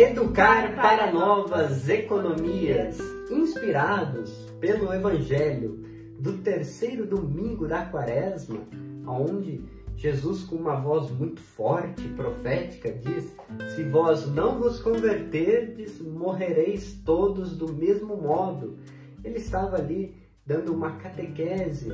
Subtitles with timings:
[0.00, 2.98] Educar para novas economias,
[3.30, 5.84] inspirados pelo Evangelho
[6.18, 8.66] do terceiro domingo da quaresma,
[9.06, 9.62] onde
[9.96, 13.36] Jesus, com uma voz muito forte, profética, diz:
[13.74, 18.78] Se vós não vos converterdes, morrereis todos do mesmo modo.
[19.22, 21.90] Ele estava ali dando uma catequese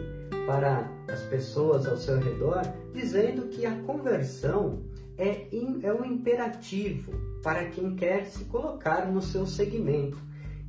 [0.47, 2.63] para as pessoas ao seu redor,
[2.95, 4.85] dizendo que a conversão
[5.19, 5.49] é,
[5.83, 7.13] é um imperativo
[7.43, 10.19] para quem quer se colocar no seu segmento.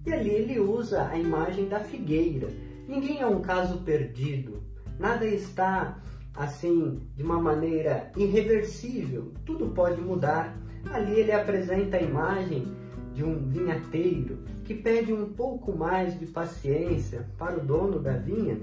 [0.06, 2.50] E ali ele usa a imagem da figueira.
[2.88, 4.64] Ninguém é um caso perdido,
[4.98, 6.02] nada está
[6.34, 10.56] assim de uma maneira irreversível, tudo pode mudar.
[10.92, 12.68] Ali ele apresenta a imagem
[13.14, 18.60] de um vinhateiro que pede um pouco mais de paciência para o dono da vinha,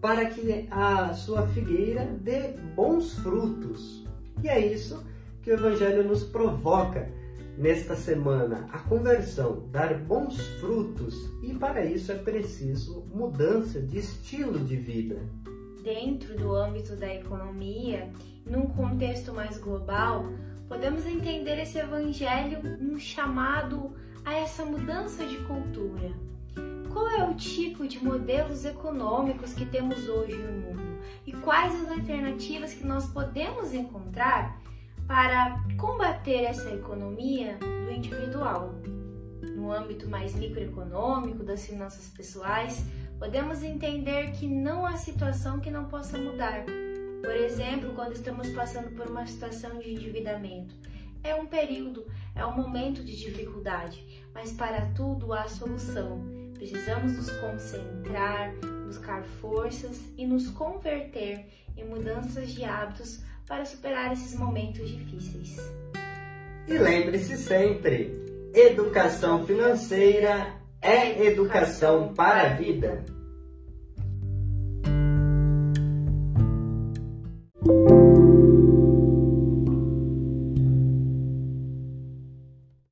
[0.00, 4.07] para que a sua figueira dê bons frutos.
[4.42, 5.04] E é isso
[5.42, 7.10] que o Evangelho nos provoca
[7.56, 14.58] nesta semana: a conversão, dar bons frutos, e para isso é preciso mudança de estilo
[14.60, 15.18] de vida
[15.88, 18.10] dentro do âmbito da economia,
[18.44, 20.26] num contexto mais global,
[20.68, 26.12] podemos entender esse evangelho um chamado a essa mudança de cultura.
[26.98, 31.92] Qual é o tipo de modelos econômicos que temos hoje no mundo e quais as
[31.92, 34.60] alternativas que nós podemos encontrar
[35.06, 38.74] para combater essa economia do individual?
[39.54, 42.84] No âmbito mais microeconômico, das finanças pessoais,
[43.16, 46.64] podemos entender que não há situação que não possa mudar.
[47.22, 50.74] Por exemplo, quando estamos passando por uma situação de endividamento.
[51.22, 56.47] É um período, é um momento de dificuldade, mas para tudo há solução.
[56.58, 58.52] Precisamos nos concentrar,
[58.84, 65.56] buscar forças e nos converter em mudanças de hábitos para superar esses momentos difíceis.
[66.66, 68.12] E lembre-se sempre:
[68.52, 70.52] educação financeira
[70.82, 73.04] é educação para a vida.